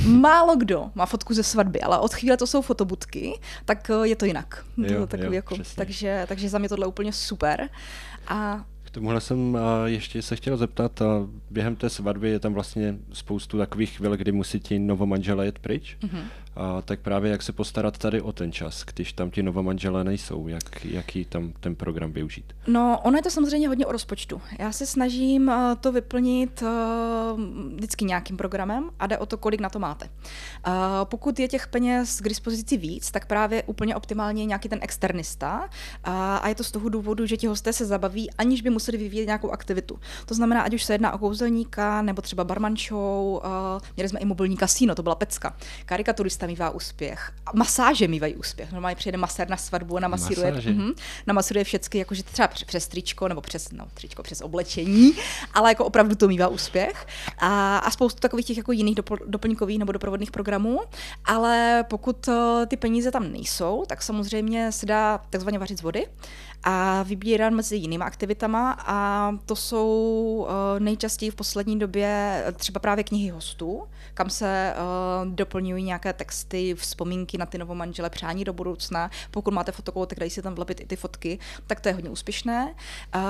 Málo 0.05 0.55
kdo 0.55 0.91
má 0.95 1.05
fotku 1.05 1.33
ze 1.33 1.43
svatby, 1.43 1.81
ale 1.81 1.99
od 1.99 2.13
chvíle 2.13 2.37
to 2.37 2.47
jsou 2.47 2.61
fotobudky, 2.61 3.39
tak 3.65 3.89
eh, 3.89 4.07
je 4.07 4.15
to 4.15 4.25
jinak. 4.25 4.65
Jo, 4.77 4.99
to 4.99 5.07
takový 5.07 5.27
jo, 5.27 5.33
jako, 5.33 5.55
takže, 5.75 6.25
takže 6.27 6.49
za 6.49 6.57
mě 6.57 6.69
tohle 6.69 6.87
úplně 6.87 7.13
super. 7.13 7.69
A 8.27 8.65
tomuhle 8.93 9.21
jsem 9.21 9.57
ještě 9.85 10.21
se 10.21 10.35
chtěl 10.35 10.57
zeptat, 10.57 11.01
během 11.49 11.75
té 11.75 11.89
svatby 11.89 12.29
je 12.29 12.39
tam 12.39 12.53
vlastně 12.53 12.95
spoustu 13.13 13.57
takových 13.57 13.97
chvil, 13.97 14.17
kdy 14.17 14.31
musí 14.31 14.59
ti 14.59 14.79
novomanželé 14.79 15.45
jet 15.45 15.59
pryč. 15.59 15.97
Mm-hmm. 16.01 16.23
A 16.55 16.81
tak 16.81 16.99
právě 16.99 17.31
jak 17.31 17.41
se 17.41 17.53
postarat 17.53 17.97
tady 17.97 18.21
o 18.21 18.31
ten 18.31 18.51
čas, 18.51 18.83
když 18.93 19.13
tam 19.13 19.31
ti 19.31 19.43
novomanželé 19.43 20.03
nejsou, 20.03 20.47
jak, 20.47 20.85
jaký 20.85 21.25
tam 21.25 21.53
ten 21.59 21.75
program 21.75 22.11
využít? 22.11 22.53
No, 22.67 22.99
ono 23.03 23.17
je 23.17 23.21
to 23.21 23.29
samozřejmě 23.29 23.67
hodně 23.67 23.85
o 23.85 23.91
rozpočtu. 23.91 24.41
Já 24.59 24.71
se 24.71 24.85
snažím 24.85 25.51
to 25.81 25.91
vyplnit 25.91 26.63
vždycky 27.75 28.05
nějakým 28.05 28.37
programem 28.37 28.89
a 28.99 29.07
jde 29.07 29.17
o 29.17 29.25
to, 29.25 29.37
kolik 29.37 29.61
na 29.61 29.69
to 29.69 29.79
máte. 29.79 30.09
Pokud 31.03 31.39
je 31.39 31.47
těch 31.47 31.67
peněz 31.67 32.21
k 32.21 32.29
dispozici 32.29 32.77
víc, 32.77 33.11
tak 33.11 33.27
právě 33.27 33.63
úplně 33.63 33.95
optimálně 33.95 34.41
je 34.41 34.45
nějaký 34.45 34.69
ten 34.69 34.79
externista 34.81 35.69
a 36.03 36.47
je 36.47 36.55
to 36.55 36.63
z 36.63 36.71
toho 36.71 36.89
důvodu, 36.89 37.25
že 37.25 37.37
ti 37.37 37.47
hosté 37.47 37.73
se 37.73 37.85
zabaví, 37.85 38.31
aniž 38.31 38.61
by 38.61 38.69
museli 38.69 38.82
vyvíjet 38.91 39.25
nějakou 39.25 39.49
aktivitu. 39.49 39.99
To 40.25 40.33
znamená, 40.33 40.61
ať 40.61 40.73
už 40.73 40.83
se 40.83 40.93
jedná 40.93 41.13
o 41.13 41.17
kouzelníka 41.17 42.01
nebo 42.01 42.21
třeba 42.21 42.43
barman 42.43 42.75
show, 42.77 43.41
měli 43.95 44.09
jsme 44.09 44.19
i 44.19 44.25
mobilní 44.25 44.57
kasíno, 44.57 44.95
to 44.95 45.03
byla 45.03 45.15
pecka. 45.15 45.55
Karikaturista 45.85 46.47
mývá 46.47 46.69
úspěch, 46.69 47.31
masáže 47.53 48.07
mývají 48.07 48.35
úspěch. 48.35 48.71
Normálně 48.71 48.95
přijede 48.95 49.17
masér 49.17 49.49
na 49.49 49.57
svatbu 49.57 49.97
a 49.97 49.99
namasíruje, 49.99 50.51
mm, 50.51 50.91
namasíruje 51.27 51.63
všechny, 51.63 51.99
jakože 51.99 52.23
třeba 52.23 52.47
přes 52.47 52.87
tričko 52.87 53.27
nebo 53.27 53.41
přes, 53.41 53.71
no, 53.71 53.87
tričko 53.93 54.23
přes 54.23 54.41
oblečení, 54.41 55.13
ale 55.53 55.71
jako 55.71 55.85
opravdu 55.85 56.15
to 56.15 56.27
mývá 56.27 56.47
úspěch. 56.47 57.07
A, 57.37 57.77
a 57.77 57.91
spoustu 57.91 58.19
takových 58.19 58.45
těch 58.45 58.57
jako 58.57 58.71
jiných 58.71 58.95
doplňkových 59.25 59.79
nebo 59.79 59.91
doprovodných 59.91 60.31
programů, 60.31 60.79
ale 61.25 61.85
pokud 61.89 62.27
uh, 62.27 62.65
ty 62.67 62.77
peníze 62.77 63.11
tam 63.11 63.31
nejsou, 63.31 63.83
tak 63.87 64.01
samozřejmě 64.01 64.71
se 64.71 64.85
dá 64.85 65.19
takzvaně 65.29 65.59
vařit 65.59 65.77
z 65.77 65.81
vody 65.81 66.07
a 66.63 67.03
vybírat 67.03 67.49
mezi 67.49 67.75
jinými 67.75 68.03
aktivitama 68.03 68.72
a 68.77 69.31
to 69.45 69.55
jsou 69.55 70.47
uh, 70.47 70.79
nejčastěji 70.79 71.31
v 71.31 71.35
poslední 71.35 71.79
době 71.79 72.43
třeba 72.55 72.79
právě 72.79 73.03
knihy 73.03 73.29
hostů, 73.29 73.83
kam 74.13 74.29
se 74.29 74.73
uh, 74.75 75.31
doplňují 75.31 75.83
nějaké 75.83 76.13
texty, 76.13 76.75
vzpomínky 76.75 77.37
na 77.37 77.45
ty 77.45 77.57
novomanžele, 77.57 78.09
přání 78.09 78.43
do 78.43 78.53
budoucna. 78.53 79.09
Pokud 79.31 79.53
máte 79.53 79.71
fotokoutek, 79.71 80.19
dají 80.19 80.31
si 80.31 80.41
tam 80.41 80.55
vlepit 80.55 80.81
i 80.81 80.85
ty 80.85 80.95
fotky, 80.95 81.39
tak 81.67 81.79
to 81.79 81.89
je 81.89 81.93
hodně 81.93 82.09
úspěšné. 82.09 82.65
Uh, 83.15 83.21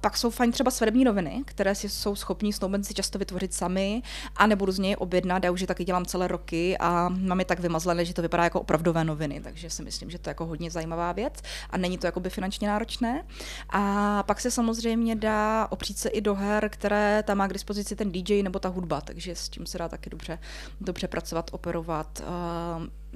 pak 0.00 0.16
jsou 0.16 0.30
fajn 0.30 0.52
třeba 0.52 0.70
svatební 0.70 1.04
noviny, 1.04 1.42
které 1.44 1.74
si 1.74 1.88
jsou 1.88 2.14
schopní 2.16 2.52
snoubenci 2.52 2.94
často 2.94 3.18
vytvořit 3.18 3.54
sami 3.54 4.02
a 4.36 4.46
nebudu 4.46 4.72
z 4.72 4.78
něj 4.78 4.96
objednat. 4.98 5.44
Já 5.44 5.50
už 5.50 5.60
je 5.60 5.66
taky 5.66 5.84
dělám 5.84 6.06
celé 6.06 6.28
roky 6.28 6.78
a 6.78 7.08
mám 7.08 7.38
je 7.38 7.44
tak 7.44 7.60
vymazlené, 7.60 8.04
že 8.04 8.14
to 8.14 8.22
vypadá 8.22 8.44
jako 8.44 8.60
opravdové 8.60 9.04
noviny, 9.04 9.40
takže 9.40 9.70
si 9.70 9.82
myslím, 9.82 10.10
že 10.10 10.18
to 10.18 10.28
je 10.28 10.30
jako 10.30 10.46
hodně 10.46 10.70
zajímavá 10.70 11.12
věc 11.12 11.32
a 11.70 11.78
není 11.78 11.98
to 11.98 12.06
jakoby 12.06 12.30
finančně 12.30 12.68
náročné. 12.68 13.24
A 13.70 14.22
pak 14.22 14.40
se 14.40 14.50
samozřejmě 14.50 14.83
dá 15.14 15.68
opřít 15.70 15.98
se 15.98 16.08
i 16.08 16.20
do 16.20 16.34
her, 16.34 16.68
které 16.68 17.22
tam 17.22 17.38
má 17.38 17.48
k 17.48 17.52
dispozici 17.52 17.96
ten 17.96 18.12
DJ 18.12 18.42
nebo 18.42 18.58
ta 18.58 18.68
hudba, 18.68 19.00
takže 19.00 19.34
s 19.34 19.48
tím 19.48 19.66
se 19.66 19.78
dá 19.78 19.88
taky 19.88 20.10
dobře, 20.10 20.38
dobře 20.80 21.08
pracovat, 21.08 21.50
operovat. 21.52 22.22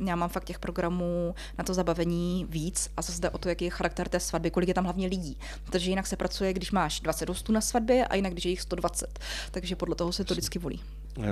Já 0.05 0.17
mám 0.17 0.29
fakt 0.29 0.45
těch 0.45 0.59
programů 0.59 1.35
na 1.59 1.65
to 1.65 1.75
zabavení 1.75 2.47
víc 2.49 2.91
a 2.97 3.03
zase 3.03 3.21
jde 3.21 3.31
o 3.31 3.39
to, 3.39 3.49
jaký 3.49 3.65
je 3.65 3.71
charakter 3.71 4.09
té 4.09 4.21
svatby, 4.21 4.51
kolik 4.51 4.69
je 4.69 4.75
tam 4.75 4.85
hlavně 4.85 5.07
lidí. 5.07 5.39
Protože 5.65 5.91
jinak 5.91 6.07
se 6.07 6.17
pracuje, 6.17 6.53
když 6.53 6.73
máš 6.73 7.01
20 7.01 7.29
hostů 7.29 7.53
na 7.53 7.61
svatbě 7.61 8.07
a 8.07 8.15
jinak, 8.15 8.33
když 8.33 8.45
je 8.45 8.51
jich 8.51 8.61
120. 8.61 9.19
Takže 9.51 9.77
podle 9.77 9.95
toho 9.95 10.13
se 10.13 10.25
to 10.25 10.35
vždycky 10.35 10.59
volí. 10.59 10.83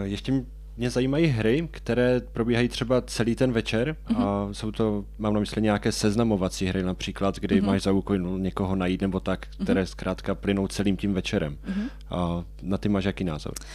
Ještě 0.02 0.44
mě 0.76 0.90
zajímají 0.90 1.26
hry, 1.26 1.68
které 1.70 2.20
probíhají 2.32 2.68
třeba 2.68 3.00
celý 3.00 3.34
ten 3.34 3.52
večer 3.52 3.96
mm-hmm. 4.08 4.22
a 4.22 4.44
mhm. 4.44 4.54
jsou 4.54 4.70
to, 4.70 5.04
mám 5.18 5.34
na 5.34 5.40
mysli 5.40 5.62
nějaké 5.62 5.92
seznamovací 5.92 6.66
hry 6.66 6.82
například, 6.82 7.38
kdy 7.38 7.60
mm-hmm. 7.60 7.66
máš 7.66 7.82
za 7.82 7.92
úkol 7.92 8.18
někoho 8.18 8.76
najít 8.76 9.00
nebo 9.00 9.20
tak, 9.20 9.46
které 9.62 9.82
mm-hmm. 9.82 9.90
zkrátka 9.90 10.34
plynou 10.34 10.68
celým 10.68 10.96
tím 10.96 11.14
večerem. 11.14 11.56
Mm-hmm. 11.68 11.88
A 12.10 12.44
na 12.62 12.78
ty 12.78 12.88
máš 12.88 13.04
jaký 13.04 13.24
názor? 13.24 13.52
Uh, 13.60 13.66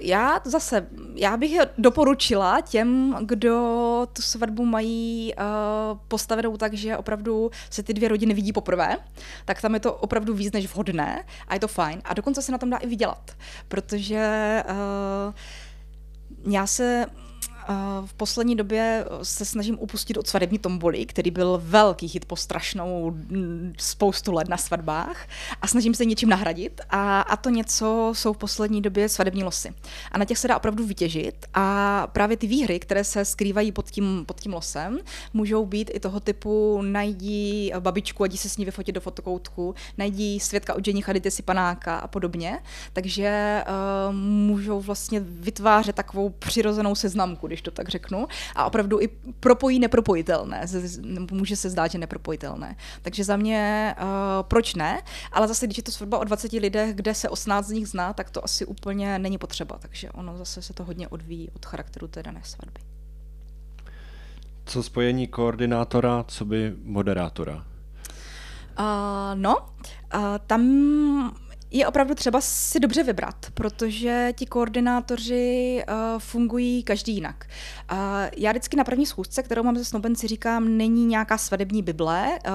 já 0.00 0.40
zase, 0.44 0.86
já 1.14 1.36
bych 1.36 1.58
doporučila 1.78 2.60
těm, 2.60 3.16
kdo 3.20 4.08
tu 4.12 4.22
svatbu 4.22 4.64
mají 4.64 5.34
uh, 5.34 5.98
postavenou 6.08 6.56
tak, 6.56 6.74
že 6.74 6.96
opravdu 6.96 7.50
se 7.70 7.82
ty 7.82 7.94
dvě 7.94 8.08
rodiny 8.08 8.34
vidí 8.34 8.52
poprvé, 8.52 8.96
tak 9.44 9.60
tam 9.60 9.74
je 9.74 9.80
to 9.80 9.94
opravdu 9.94 10.34
víc 10.34 10.52
než 10.52 10.66
vhodné 10.66 11.24
a 11.48 11.54
je 11.54 11.60
to 11.60 11.68
fajn. 11.68 12.02
A 12.04 12.14
dokonce 12.14 12.42
se 12.42 12.52
na 12.52 12.58
tom 12.58 12.70
dá 12.70 12.76
i 12.76 12.86
vydělat, 12.86 13.30
protože 13.68 14.62
uh, 14.70 16.52
já 16.52 16.66
se 16.66 17.06
v 18.06 18.14
poslední 18.14 18.56
době 18.56 19.04
se 19.22 19.44
snažím 19.44 19.76
upustit 19.80 20.16
od 20.16 20.26
svadební 20.26 20.58
tomboly, 20.58 21.06
který 21.06 21.30
byl 21.30 21.60
velký 21.64 22.06
hit 22.06 22.24
po 22.24 22.36
strašnou 22.36 23.10
mm, 23.10 23.72
spoustu 23.78 24.32
let 24.32 24.48
na 24.48 24.56
svatbách 24.56 25.28
a 25.62 25.66
snažím 25.66 25.94
se 25.94 26.04
něčím 26.04 26.28
nahradit 26.28 26.80
a, 26.90 27.20
a 27.20 27.36
to 27.36 27.50
něco 27.50 28.12
jsou 28.14 28.32
v 28.32 28.38
poslední 28.38 28.82
době 28.82 29.08
svadební 29.08 29.44
losy. 29.44 29.74
A 30.12 30.18
na 30.18 30.24
těch 30.24 30.38
se 30.38 30.48
dá 30.48 30.56
opravdu 30.56 30.86
vytěžit 30.86 31.46
a 31.54 32.06
právě 32.12 32.36
ty 32.36 32.46
výhry, 32.46 32.78
které 32.78 33.04
se 33.04 33.24
skrývají 33.24 33.72
pod 33.72 33.90
tím, 33.90 34.24
pod 34.26 34.40
tím 34.40 34.52
losem, 34.52 34.98
můžou 35.32 35.66
být 35.66 35.90
i 35.94 36.00
toho 36.00 36.20
typu 36.20 36.82
najdí 36.82 37.72
babičku 37.80 38.22
a 38.22 38.26
jdi 38.26 38.38
se 38.38 38.48
s 38.48 38.56
ní 38.56 38.64
vyfotit 38.64 38.94
do 38.94 39.00
fotokoutku, 39.00 39.74
najdí 39.98 40.40
svědka 40.40 40.74
od 40.74 40.84
ženicha, 40.84 41.12
dejte 41.12 41.30
si 41.30 41.42
panáka 41.42 41.98
a 41.98 42.08
podobně. 42.08 42.58
Takže 42.92 43.62
uh, 44.08 44.14
můžou 44.14 44.80
vlastně 44.80 45.20
vytvářet 45.20 45.96
takovou 45.96 46.30
přirozenou 46.30 46.94
seznamku, 46.94 47.46
když 47.52 47.62
to 47.62 47.70
tak 47.70 47.88
řeknu, 47.88 48.26
a 48.54 48.64
opravdu 48.64 49.00
i 49.00 49.08
propojí 49.40 49.78
nepropojitelné. 49.78 50.66
Může 51.30 51.56
se 51.56 51.70
zdát, 51.70 51.90
že 51.90 51.98
nepropojitelné. 51.98 52.76
Takže 53.02 53.24
za 53.24 53.36
mě, 53.36 53.94
uh, 53.98 54.06
proč 54.42 54.74
ne? 54.74 55.02
Ale 55.32 55.48
zase, 55.48 55.66
když 55.66 55.76
je 55.76 55.82
to 55.82 55.92
svatba 55.92 56.18
o 56.18 56.24
20 56.24 56.52
lidech, 56.52 56.94
kde 56.94 57.14
se 57.14 57.28
18 57.28 57.66
z 57.66 57.70
nich 57.70 57.88
zná, 57.88 58.12
tak 58.12 58.30
to 58.30 58.44
asi 58.44 58.64
úplně 58.66 59.18
není 59.18 59.38
potřeba. 59.38 59.78
Takže 59.78 60.10
ono 60.10 60.38
zase 60.38 60.62
se 60.62 60.72
to 60.72 60.84
hodně 60.84 61.08
odvíjí 61.08 61.50
od 61.50 61.66
charakteru 61.66 62.08
té 62.08 62.22
dané 62.22 62.40
svatby. 62.44 62.80
Co 64.64 64.82
spojení 64.82 65.26
koordinátora, 65.26 66.24
co 66.28 66.44
by 66.44 66.72
moderátora? 66.84 67.64
Uh, 68.78 68.84
no, 69.34 69.56
uh, 69.58 70.20
tam 70.46 70.62
je 71.72 71.86
opravdu 71.86 72.14
třeba 72.14 72.40
si 72.40 72.80
dobře 72.80 73.02
vybrat, 73.02 73.46
protože 73.54 74.32
ti 74.36 74.46
koordinátoři 74.46 75.82
uh, 75.88 75.94
fungují 76.18 76.82
každý 76.82 77.14
jinak. 77.14 77.46
Uh, 77.92 77.98
já 78.36 78.50
vždycky 78.50 78.76
na 78.76 78.84
první 78.84 79.06
schůzce, 79.06 79.42
kterou 79.42 79.62
mám 79.62 79.76
se 79.76 79.84
snoubenci, 79.84 80.26
říkám, 80.26 80.76
není 80.76 81.06
nějaká 81.06 81.38
svadební 81.38 81.82
bible, 81.82 82.28
uh, 82.30 82.52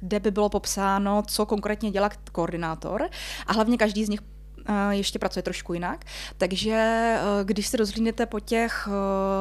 kde 0.00 0.20
by 0.20 0.30
bylo 0.30 0.48
popsáno, 0.48 1.22
co 1.26 1.46
konkrétně 1.46 1.90
dělá 1.90 2.10
koordinátor 2.32 3.08
a 3.46 3.52
hlavně 3.52 3.76
každý 3.76 4.04
z 4.04 4.08
nich 4.08 4.20
ještě 4.90 5.18
pracuje 5.18 5.42
trošku 5.42 5.74
jinak. 5.74 6.04
Takže 6.38 6.72
eh, 6.72 7.44
když 7.44 7.66
se 7.66 7.76
rozhlídnete 7.76 8.26
po 8.26 8.40
těch 8.40 8.88
eh, 8.88 8.92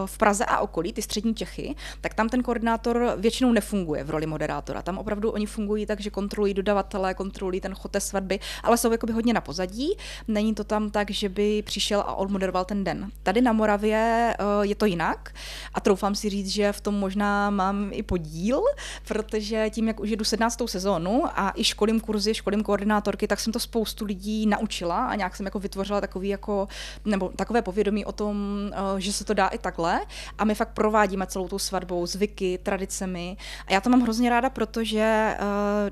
v 0.05 0.17
Praze 0.17 0.45
a 0.45 0.59
okolí, 0.59 0.93
ty 0.93 1.01
střední 1.01 1.35
Čechy, 1.35 1.75
tak 2.01 2.13
tam 2.13 2.29
ten 2.29 2.43
koordinátor 2.43 3.13
většinou 3.17 3.51
nefunguje 3.51 4.03
v 4.03 4.09
roli 4.09 4.25
moderátora. 4.25 4.81
Tam 4.81 4.97
opravdu 4.97 5.31
oni 5.31 5.45
fungují 5.45 5.85
tak, 5.85 5.99
že 5.99 6.09
kontrolují 6.09 6.53
dodavatele, 6.53 7.13
kontrolují 7.13 7.61
ten 7.61 7.75
chod 7.75 7.91
té 7.91 7.99
svatby, 7.99 8.39
ale 8.63 8.77
jsou 8.77 8.91
jakoby 8.91 9.13
hodně 9.13 9.33
na 9.33 9.41
pozadí. 9.41 9.97
Není 10.27 10.55
to 10.55 10.63
tam 10.63 10.89
tak, 10.89 11.11
že 11.11 11.29
by 11.29 11.61
přišel 11.61 11.99
a 11.99 12.15
odmoderoval 12.15 12.65
ten 12.65 12.83
den. 12.83 13.11
Tady 13.23 13.41
na 13.41 13.53
Moravě 13.53 14.35
eh, 14.39 14.43
je 14.61 14.75
to 14.75 14.85
jinak 14.85 15.33
a 15.73 15.81
troufám 15.81 16.15
si 16.15 16.29
říct, 16.29 16.47
že 16.47 16.71
v 16.71 16.81
tom 16.81 16.95
možná 16.95 17.49
mám 17.49 17.89
i 17.91 18.03
podíl, 18.03 18.61
protože 19.07 19.69
tím, 19.69 19.87
jak 19.87 19.99
už 19.99 20.09
jedu 20.09 20.25
17. 20.25 20.61
sezónu 20.65 21.23
a 21.25 21.53
i 21.55 21.63
školím 21.63 21.99
kurzy, 21.99 22.33
školím 22.33 22.63
koordinátorky, 22.63 23.27
tak 23.27 23.39
jsem 23.39 23.53
to 23.53 23.59
spoustu 23.59 24.05
lidí 24.05 24.45
naučila 24.45 25.07
a 25.07 25.16
nějak 25.17 25.35
jsem 25.35 25.45
jako 25.45 25.59
vytvořila 25.59 26.01
takový 26.01 26.29
jako, 26.29 26.67
nebo 27.05 27.29
takové 27.29 27.61
povědomí 27.61 28.05
o 28.05 28.11
tom, 28.11 28.35
eh, 28.71 29.01
že 29.01 29.13
se 29.13 29.25
to 29.25 29.33
dá 29.33 29.47
i 29.47 29.57
takhle 29.57 30.01
a 30.37 30.45
my 30.45 30.55
fakt 30.55 30.73
provádíme 30.73 31.27
celou 31.27 31.47
tou 31.47 31.59
svatbou, 31.59 32.05
zvyky, 32.05 32.59
tradicemi 32.63 33.37
a 33.67 33.73
já 33.73 33.81
to 33.81 33.89
mám 33.89 34.01
hrozně 34.01 34.29
ráda, 34.29 34.49
protože 34.49 35.37
uh, 35.39 35.45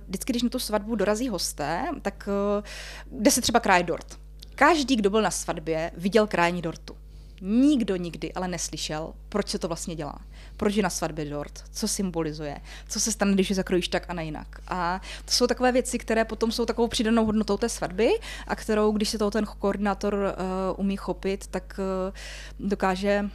vždycky, 0.07 0.33
když 0.33 0.43
na 0.43 0.49
tu 0.49 0.59
svatbu 0.59 0.95
dorazí 0.95 1.29
hosté, 1.29 1.85
tak 2.01 2.29
uh, 2.57 3.19
jde 3.21 3.31
se 3.31 3.41
třeba 3.41 3.59
krát 3.59 3.81
dort. 3.81 4.19
Každý, 4.55 4.95
kdo 4.95 5.09
byl 5.09 5.21
na 5.21 5.31
svatbě, 5.31 5.91
viděl 5.97 6.27
krájení 6.27 6.61
dortu. 6.61 6.97
Nikdo 7.41 7.95
nikdy 7.95 8.33
ale 8.33 8.47
neslyšel, 8.47 9.13
proč 9.29 9.49
se 9.49 9.59
to 9.59 9.67
vlastně 9.67 9.95
dělá. 9.95 10.19
Proč 10.57 10.75
je 10.75 10.83
na 10.83 10.89
svatbě 10.89 11.25
dort, 11.25 11.63
co 11.71 11.87
symbolizuje, 11.87 12.57
co 12.87 12.99
se 12.99 13.11
stane, 13.11 13.33
když 13.33 13.49
je 13.49 13.55
zakrojíš 13.55 13.87
tak 13.87 14.05
a 14.07 14.13
ne 14.13 14.25
jinak. 14.25 14.47
A 14.67 15.01
to 15.25 15.31
jsou 15.31 15.47
takové 15.47 15.71
věci, 15.71 15.97
které 15.97 16.25
potom 16.25 16.51
jsou 16.51 16.65
takovou 16.65 16.87
přidanou 16.87 17.25
hodnotou 17.25 17.57
té 17.57 17.69
svatby 17.69 18.09
a 18.47 18.55
kterou, 18.55 18.91
když 18.91 19.09
se 19.09 19.17
toho 19.17 19.31
ten 19.31 19.45
koordinátor 19.59 20.13
uh, 20.13 20.79
umí 20.79 20.97
chopit, 20.97 21.47
tak 21.47 21.79
uh, 22.09 22.67
dokáže 22.69 23.29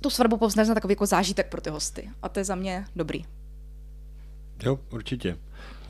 tu 0.00 0.10
svatbu 0.10 0.36
povznést 0.36 0.68
na 0.68 0.74
takový 0.74 0.92
jako 0.92 1.06
zážitek 1.06 1.48
pro 1.48 1.60
ty 1.60 1.70
hosty. 1.70 2.10
A 2.22 2.28
to 2.28 2.40
je 2.40 2.44
za 2.44 2.54
mě 2.54 2.84
dobrý. 2.96 3.24
Jo, 4.62 4.78
určitě. 4.90 5.32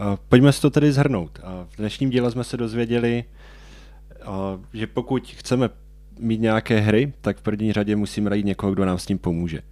Uh, 0.01 0.17
pojďme 0.29 0.53
si 0.53 0.61
to 0.61 0.71
tedy 0.71 0.93
zhrnout. 0.93 1.39
Uh, 1.39 1.67
v 1.69 1.77
dnešním 1.77 2.11
díle 2.11 2.31
jsme 2.31 2.45
se 2.45 2.57
dozvěděli, 2.57 3.25
uh, 4.21 4.35
že 4.73 4.87
pokud 4.87 5.29
chceme 5.29 5.71
mít 6.19 6.41
nějaké 6.41 6.81
hry, 6.81 7.13
tak 7.21 7.39
v 7.39 7.43
první 7.43 7.73
řadě 7.73 7.97
musíme 7.97 8.31
najít 8.31 8.47
někoho, 8.47 8.73
kdo 8.73 8.85
nám 8.85 8.99
s 8.99 9.07
tím 9.07 9.19
pomůže. 9.19 9.63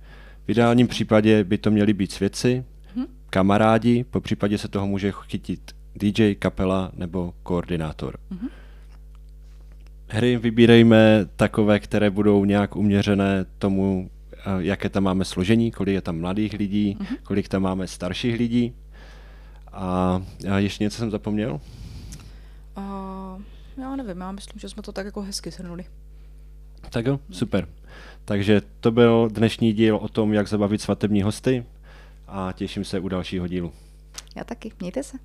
V 0.46 0.48
ideálním 0.48 0.88
případě 0.88 1.44
by 1.44 1.58
to 1.58 1.70
měli 1.70 1.92
být 1.92 2.12
svědci, 2.12 2.64
hmm. 2.94 3.06
kamarádi, 3.30 4.04
po 4.04 4.20
případě 4.20 4.58
se 4.58 4.68
toho 4.68 4.86
může 4.86 5.12
chytit 5.12 5.74
DJ, 5.96 6.34
kapela 6.34 6.92
nebo 6.94 7.34
koordinátor. 7.42 8.18
Mm-hmm. 8.32 8.48
Hry 10.08 10.36
vybírejme 10.36 11.26
takové, 11.36 11.80
které 11.80 12.10
budou 12.10 12.44
nějak 12.44 12.76
uměřené 12.76 13.44
tomu, 13.58 14.10
eh, 14.32 14.40
jaké 14.58 14.88
tam 14.88 15.02
máme 15.02 15.24
složení, 15.24 15.70
kolik 15.70 15.94
je 15.94 16.00
tam 16.00 16.20
mladých 16.20 16.52
lidí, 16.52 16.96
mm-hmm. 17.00 17.16
kolik 17.22 17.48
tam 17.48 17.62
máme 17.62 17.86
starších 17.86 18.38
lidí. 18.38 18.74
A, 19.72 20.22
a 20.50 20.58
ještě 20.58 20.84
něco 20.84 20.98
jsem 20.98 21.10
zapomněl? 21.10 21.60
Uh, 22.76 23.42
já 23.76 23.96
nevím, 23.96 24.20
já 24.20 24.32
myslím, 24.32 24.60
že 24.60 24.68
jsme 24.68 24.82
to 24.82 24.92
tak 24.92 25.06
jako 25.06 25.22
hezky 25.22 25.50
shrnuli. 25.50 25.84
Tak 26.90 27.06
jo, 27.06 27.20
super. 27.30 27.68
Takže 28.24 28.62
to 28.80 28.90
byl 28.90 29.28
dnešní 29.32 29.72
díl 29.72 29.96
o 29.96 30.08
tom, 30.08 30.32
jak 30.32 30.48
zabavit 30.48 30.80
svatební 30.80 31.22
hosty 31.22 31.64
a 32.28 32.52
těším 32.52 32.84
se 32.84 33.00
u 33.00 33.08
dalšího 33.08 33.46
dílu. 33.46 33.72
Já 34.36 34.44
taky, 34.44 34.72
mějte 34.80 35.02
se. 35.02 35.16